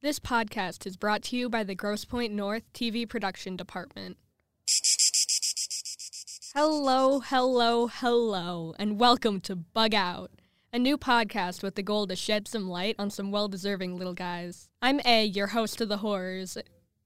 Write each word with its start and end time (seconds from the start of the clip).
This 0.00 0.20
podcast 0.20 0.86
is 0.86 0.96
brought 0.96 1.24
to 1.24 1.36
you 1.36 1.48
by 1.48 1.64
the 1.64 1.74
Grosse 1.74 2.04
Pointe 2.04 2.32
North 2.32 2.62
TV 2.72 3.08
Production 3.08 3.56
Department. 3.56 4.16
Hello, 6.54 7.18
hello, 7.18 7.88
hello, 7.88 8.76
and 8.78 9.00
welcome 9.00 9.40
to 9.40 9.56
Bug 9.56 9.94
Out, 9.94 10.30
a 10.72 10.78
new 10.78 10.96
podcast 10.96 11.64
with 11.64 11.74
the 11.74 11.82
goal 11.82 12.06
to 12.06 12.14
shed 12.14 12.46
some 12.46 12.68
light 12.68 12.94
on 12.96 13.10
some 13.10 13.32
well 13.32 13.48
deserving 13.48 13.96
little 13.96 14.14
guys. 14.14 14.68
I'm 14.80 15.00
A, 15.04 15.24
your 15.24 15.48
host 15.48 15.80
of 15.80 15.88
the 15.88 15.96
horrors, 15.96 16.56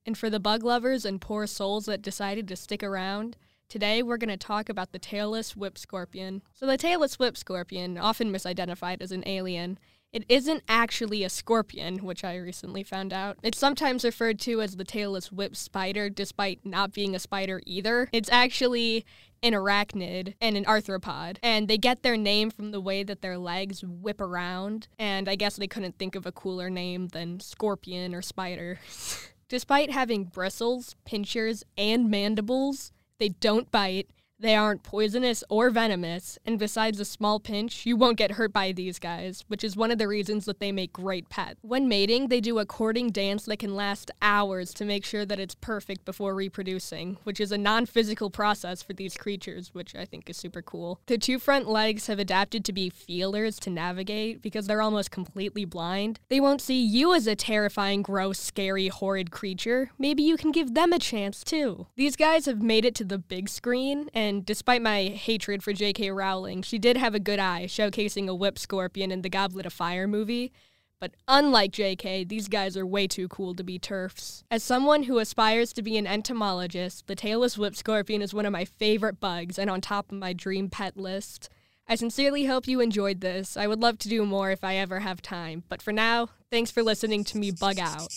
and 0.05 0.19
for 0.19 0.29
the 0.29 0.39
bug 0.39 0.63
lovers 0.63 1.07
and 1.07 1.19
poor 1.19 1.47
souls 1.47 1.87
that 1.87 2.03
decided 2.03 2.47
to 2.49 2.57
stick 2.57 2.83
around, 2.83 3.39
Today, 3.71 4.03
we're 4.03 4.19
going 4.19 4.29
to 4.29 4.37
talk 4.37 4.69
about 4.69 4.93
the 4.93 4.99
tailless 4.99 5.57
whip 5.57 5.79
scorpion. 5.79 6.43
So, 6.53 6.67
the 6.67 6.77
tailless 6.77 7.19
whip 7.19 7.39
scorpion, 7.39 7.97
often 7.97 8.31
misidentified 8.31 9.01
as 9.01 9.13
an 9.13 9.23
alien, 9.25 9.79
it 10.13 10.25
isn't 10.29 10.63
actually 10.69 11.25
a 11.25 11.31
scorpion, 11.31 11.99
which 11.99 12.23
I 12.23 12.37
recently 12.37 12.83
found 12.83 13.13
out. 13.13 13.39
It's 13.43 13.59
sometimes 13.59 14.05
referred 14.05 14.39
to 14.41 14.61
as 14.61 14.77
the 14.77 14.85
tailless 14.85 15.33
whip 15.33 15.57
spider, 15.57 16.11
despite 16.11 16.65
not 16.65 16.93
being 16.93 17.15
a 17.15 17.19
spider 17.19 17.63
either. 17.65 18.09
It's 18.13 18.31
actually 18.31 19.07
an 19.43 19.55
arachnid 19.55 20.35
and 20.41 20.57
an 20.57 20.65
arthropod, 20.67 21.39
and 21.43 21.67
they 21.67 21.79
get 21.79 22.03
their 22.03 22.17
name 22.17 22.51
from 22.51 22.71
the 22.71 22.81
way 22.81 23.03
that 23.03 23.23
their 23.23 23.39
legs 23.39 23.83
whip 23.83 24.21
around, 24.21 24.87
and 24.99 25.29
I 25.29 25.35
guess 25.35 25.57
they 25.57 25.67
couldn't 25.67 25.99
think 25.99 26.15
of 26.15 26.27
a 26.27 26.33
cooler 26.33 26.71
name 26.71 27.09
than 27.09 27.41
scorpion 27.41 28.15
or 28.15 28.23
spider. 28.23 28.79
Despite 29.49 29.91
having 29.91 30.25
bristles, 30.25 30.95
pinchers, 31.05 31.65
and 31.77 32.11
mandibles, 32.11 32.93
they 33.19 33.31
don't 33.31 33.71
bite, 33.71 34.09
they 34.43 34.57
aren't 34.57 34.83
poisonous 34.83 35.45
or 35.49 35.71
venomous, 35.71 36.39
and 36.45 36.59
besides 36.59 36.99
a 36.99 37.05
small 37.05 37.39
pinch, 37.39 37.87
you 37.87 37.97
won't 37.97 38.19
get 38.19 38.33
hurt 38.33 38.53
by 38.53 38.73
these 38.73 38.99
guys, 38.99 39.45
which 39.47 39.63
is 39.63 39.77
one 39.77 39.93
of 39.93 39.99
the 39.99 40.09
reasons 40.09 40.45
that 40.47 40.59
they 40.59 40.73
make 40.73 40.93
great 40.93 41.29
pets. 41.29 41.61
When 41.63 41.89
mating, 41.89 42.29
they 42.29 42.41
do 42.41 42.59
a 42.59 42.67
courting 42.67 43.11
dance 43.11 43.45
that 43.45 43.59
can 43.59 43.77
last 43.77 44.11
hours 44.21 44.75
to 44.75 44.85
make 44.85 45.05
sure 45.05 45.25
that 45.25 45.39
it's 45.39 45.55
perfect 45.55 46.05
before 46.05 46.35
reproducing, 46.35 47.19
which 47.23 47.41
is 47.41 47.53
a 47.53 47.59
non 47.59 47.87
physical 47.87 48.31
process 48.31 48.83
for 48.83 48.93
these 48.95 49.17
creatures, 49.17 49.73
which 49.73 49.95
I 49.95 50.05
think 50.05 50.29
is 50.29 50.37
super 50.37 50.61
cool. 50.61 51.01
The 51.07 51.19
two 51.19 51.39
front 51.39 51.69
legs 51.69 52.09
have 52.09 52.19
adapted 52.19 52.65
to 52.65 52.73
be 52.73 52.91
feelers 52.91 53.61
to 53.61 53.71
navigate 53.71 54.43
because 54.43 54.67
they're 54.67 54.83
almost 54.83 55.13
completely 55.13 55.65
blind. 55.65 56.19
They 56.29 56.41
won't 56.41 56.61
see 56.61 56.83
you 56.83 57.15
as 57.15 57.29
a 57.29 57.37
terrifying, 57.37 58.03
gross, 58.03 58.41
scary, 58.41 58.89
horrid 58.89 59.31
creature. 59.31 59.93
Maybe 59.99 60.25
you 60.25 60.37
can 60.37 60.51
give 60.51 60.75
them 60.75 60.93
a 60.93 60.99
chance 60.99 61.45
too. 61.45 61.87
These 61.95 62.17
guys 62.17 62.47
have 62.47 62.61
made 62.61 62.85
it 62.85 62.97
to 62.97 63.05
the 63.05 63.19
big 63.19 63.49
screen, 63.49 64.11
and 64.13 64.32
and 64.33 64.47
despite 64.47 64.81
my 64.81 65.05
hatred 65.05 65.63
for 65.63 65.75
J.K. 65.75 66.11
Rowling, 66.11 66.63
she 66.63 66.79
did 66.79 66.97
have 66.97 67.15
a 67.15 67.21
good 67.21 67.39
eye 67.39 67.67
showcasing 67.69 68.29
a 68.29 68.35
whip 68.35 68.59
scorpion 68.59 69.11
in 69.11 69.21
the 69.21 69.29
Goblet 69.29 69.67
of 69.67 69.75
Fire 69.75 70.09
movie. 70.09 70.53
But 70.99 71.13
unlike 71.29 71.73
JK, 71.73 72.29
these 72.29 72.49
guys 72.49 72.77
are 72.77 72.87
way 72.87 73.07
too 73.07 73.29
cool 73.29 73.55
to 73.55 73.63
be 73.63 73.79
TERFs. 73.79 74.45
As 74.51 74.63
someone 74.63 75.03
who 75.03 75.19
aspires 75.19 75.73
to 75.75 75.83
be 75.83 75.99
an 75.99 76.07
entomologist, 76.07 77.09
the 77.09 77.17
tailless 77.17 77.59
whip 77.59 77.77
scorpion 77.77 78.23
is 78.23 78.33
one 78.33 78.47
of 78.47 78.53
my 78.53 78.65
favorite 78.65 79.21
bugs 79.21 79.59
and 79.59 79.69
on 79.69 79.83
top 79.83 80.11
of 80.11 80.19
my 80.19 80.33
dream 80.33 80.71
pet 80.71 80.97
list. 80.97 81.51
I 81.87 81.97
sincerely 81.97 82.47
hope 82.47 82.67
you 82.67 82.81
enjoyed 82.81 83.21
this. 83.21 83.57
I 83.57 83.67
would 83.67 83.81
love 83.81 83.99
to 83.99 84.09
do 84.09 84.25
more 84.25 84.51
if 84.51 84.65
I 84.65 84.77
ever 84.77 85.01
have 85.01 85.21
time. 85.21 85.65
But 85.69 85.83
for 85.83 85.93
now, 85.93 86.29
thanks 86.51 86.71
for 86.71 86.83
listening 86.83 87.25
to 87.25 87.39
me 87.39 87.51
bug 87.51 87.79
out. 87.79 88.09